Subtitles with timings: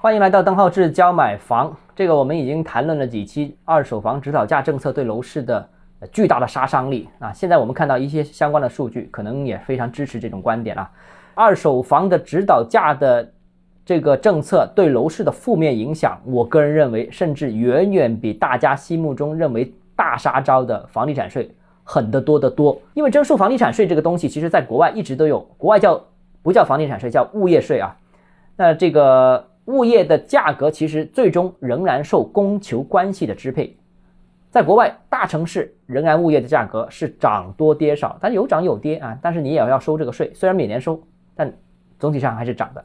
[0.00, 1.76] 欢迎来到邓浩志教买房。
[1.96, 5.68] 这个我们已经谈论了几期二手房指导价政策对楼市的
[6.12, 7.32] 巨大的杀伤力啊。
[7.32, 10.88] 现在我们看到一些相关的数据，可能也非常支持这种观点啊。
[11.34, 13.28] 二手房的指导价的
[13.84, 21.52] 这个政策对楼市的负面影响，我个人认为，甚至远远比大家心目中认为大杀招的房地产税
[21.82, 22.80] 狠得多得多。
[22.94, 26.00] 因为征收房地产税这个东西，其实在国外一直都有，国外叫
[26.40, 27.96] 不叫房地产税，叫物业税啊。
[28.54, 29.44] 那这个。
[29.68, 33.76] 物业的价格其实最终仍然受供求关系的支配，
[34.50, 39.18] 在国外大城市仍然物业的价格是涨多跌少，但有涨有跌啊。
[39.20, 40.98] 但是你也要收这个税，虽然每年收，
[41.34, 41.52] 但
[41.98, 42.82] 总体上还是涨的。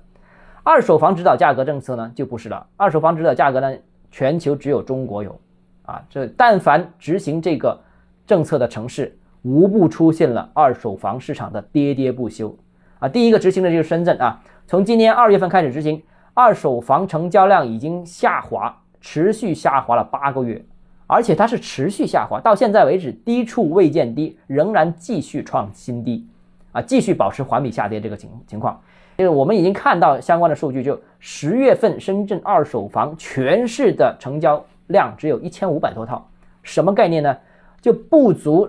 [0.62, 3.74] 二手房指导价格政策呢就不是了，二手房指导价格呢
[4.12, 5.40] 全球只有中国有
[5.84, 6.04] 啊。
[6.10, 7.80] 这但凡执行这个
[8.28, 12.54] 政策的城市，无不出现了二手房市场的喋喋不休
[13.00, 13.08] 啊。
[13.08, 16.04] 第一个执行的就是深圳啊，从今年二月份开始执行。
[16.36, 20.64] 二手房成交量已经下滑，持续下滑了八个月，
[21.06, 26.28] 而且它是持续下滑，到现在为止低处未见低，仍然继续创新低，
[26.72, 28.82] 啊，继续保持环比下跌这个情情况。
[29.18, 36.28] 这个我们已经看到相关的数据，就十月份深圳二手房全市的成交量只有一千五百多套，
[36.64, 37.38] 什么概念呢？
[37.80, 38.68] 就不足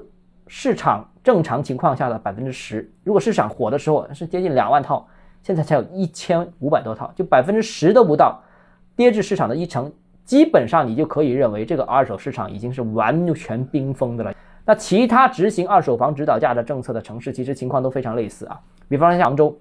[0.48, 2.92] 市场正常情况下的百分之十。
[3.04, 5.08] 如果市场火的时候是接近两万套。
[5.44, 8.42] 现在才有一千五百多套，就百分之十都不到，
[8.96, 9.92] 跌至市场的一成，
[10.24, 14.34] 基本上你就可以认为这个二手市场已经是完全冰封的了。
[14.64, 18.58] 那其他执行二手房指导价的政策的城市，其实情况都非常类似啊。
[18.88, 19.54] 比方说像杭州，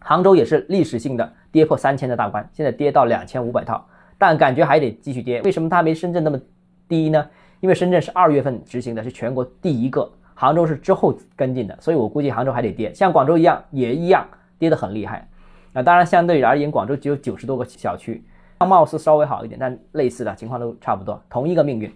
[0.00, 3.82] 杭州也是历史性的跌破三千的大关，现在跌到两千五百套，
[4.18, 5.40] 但感觉还得继续跌。
[5.40, 6.38] 为什么它没深圳那么
[6.86, 7.26] 低呢？
[7.60, 14.28] 因为深圳是二月份执行的，是全国第一个，杭州是之后跟进的，所以我估计杭州还得跌，像广州一样也一样。
[14.62, 15.28] 跌得很厉害，
[15.72, 18.24] 那当然相对而言，广州只有九十多个小区，
[18.60, 21.92] 貌似稍微好一点，但类似的情况都差不多，同一个命运。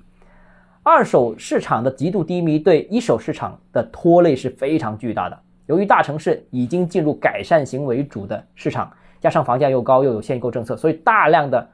[0.82, 5.38] 二手市场的极度低迷对一手市场的拖累是非常巨大的。
[5.66, 8.90] 由于大城市已经进入改善型为主的市场，
[9.20, 11.64] 加上房价又高又有限购政策，所以大量的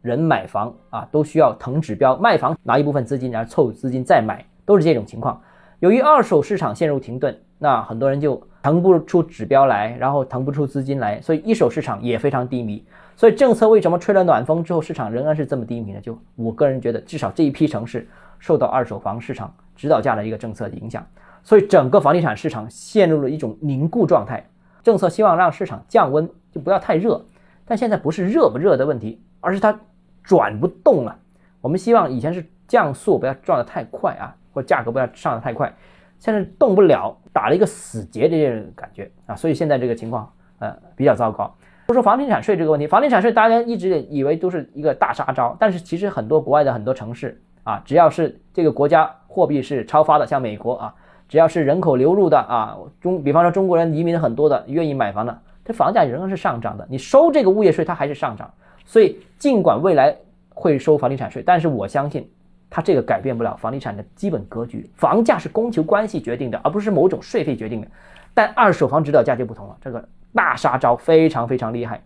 [0.00, 5.38] 人买房啊都需要腾指标卖房，拿一部分资金然后凑资金再买，都是这种情况。
[5.80, 8.42] 由于二手市场陷入停顿，那很多人就。
[8.68, 12.84] 腾不出指标来，然后腾不出资金来，所以一手市场也非常低迷。
[13.16, 16.00] 所以政策为什么吹了暖风之后，市场仍然是这么低迷呢？
[16.02, 18.06] 就我个人觉得，至少这一批城市
[18.38, 21.02] 受到二手房市场指导价的一个政策的影响，
[21.42, 24.46] 所以整个房地产市场陷入了一种凝固状态。
[24.82, 27.24] 政策希望让市场降温，就不要太热，
[27.64, 29.80] 但现在不是热不热的问题，而是它
[30.22, 31.18] 转不动了。
[31.62, 35.74] 我们希望以前是降速不要转得太快啊，或价格不要上得太快。
[36.18, 41.54] 现在动不了，打了一个死结的这种感觉啊，所以现在这个情况呃比较糟糕。
[41.86, 50.94] 不说房地产税这个问题，房地产税大家一直以为都是一个大杀招，但是其实很多国外的很多城市啊，只要是这个国家货币是超发的，像美国啊，
[51.28, 56.86] 只要是人口流入的啊，中比方说中国人移民很多的，愿意买房的，这房价仍然是上涨的。
[56.90, 58.52] 你收这个物业税，它还是上涨。
[58.84, 60.16] 所以尽管未来
[60.52, 62.28] 会收房地产税，但是我相信。
[62.70, 67.88] 它这个改变不了房地产的基本格局，房价是供求关系决定的，而不是某种税费决定的。
[68.34, 72.02] 但二手房指导价就不同了，这个大杀招非常非常厉害，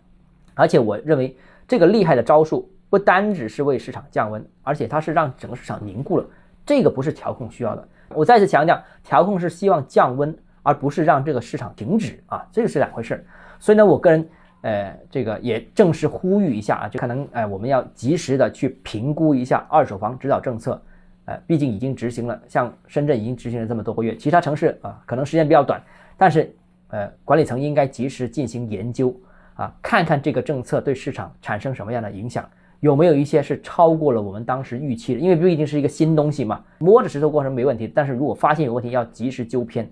[0.53, 1.35] 而且我认为
[1.67, 6.25] 这个厉害的招数不单只是为市场降温，而且它是让整个市场凝固了。
[6.65, 7.87] 这个不是调控需要的。
[8.09, 13.25] 我再次强调，调控是希望降温，而不是让这个市场停止啊，这个是两回事。
[13.59, 14.29] 所以呢，我个人。
[14.63, 20.81] 呃，这个也正式呼吁一下啊，就可能哎，我们要及时的去评估一下二手房指导政策，
[21.25, 25.83] 呃，毕竟已经执行了，像深圳已经执行了这么多个月，其他城市啊，可能时间比较短，
[26.17, 26.49] 但是
[26.87, 29.13] 呃，管理层应该及时进行研究
[29.55, 32.49] 啊，看看这个政策对市场产生什么样的影响，
[32.79, 39.91] 有没有一些是超过了我们当时预期的，因为不一定是一个新东西嘛，摸着石头过河没问题，但是如果发现有问题，要及时纠偏。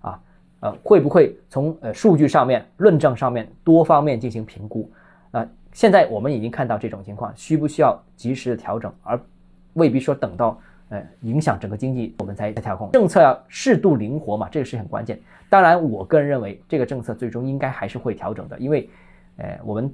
[0.00, 0.18] 啊
[0.60, 4.90] 呃，会不会从呃数据上面、论证上面多方面进行评估？
[5.30, 9.20] 啊，现在我们已经看到这种情况，需不需要及时的调整，而
[9.74, 12.90] 未必说等到呃影响整个经济我们才调控。
[12.90, 15.20] 政策要适度灵活嘛，这个是很关键。
[15.48, 18.90] 当然，我个人认为这个政策最终应该还是会调整的，因为
[19.36, 19.88] 呃我们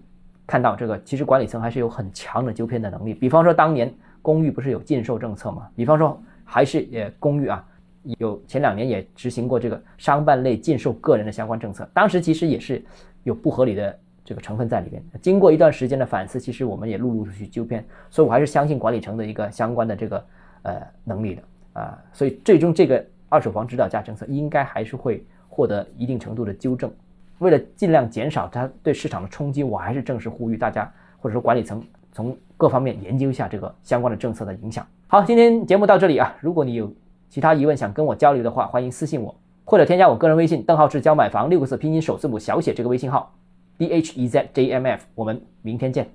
[0.47, 3.13] 看到这个其实管理层还是有很强的纠偏的能力。
[3.13, 3.93] 比方说当年
[4.23, 5.69] 公寓不是有禁售政策嘛？
[5.77, 7.63] 比方说还是呃公寓啊。
[8.19, 12.83] 有前两年也执行过这个商办类禁售个人的相关政策，当时其实也是
[13.23, 15.03] 有不合理的这个成分在里边。
[15.21, 20.27] 经过一段时间的反思，其实我们也陆陆续续纠偏，所以我还是相信管理层的一个相关的这个
[20.63, 21.43] 呃能力的
[21.81, 21.99] 啊。
[22.13, 26.93] 所以最终这个二手房指导价政策应该还是会获得一定程度的纠正。
[27.39, 30.93] 为了尽量减少它对市场的冲击，我还是正式呼吁大家。
[31.17, 34.87] 或者说管理层从各方面研究一下这个相关的政策的影响。
[35.07, 36.93] 好，今天节目到这里啊，如果你有
[37.29, 39.35] 其他疑问想跟我交流的话，欢迎私信我
[39.65, 43.35] 或者添加我个人微信邓浩志教买房六个字拼音首字母小写这个微信号
[43.79, 46.09] d h e z j m f，我们明天见。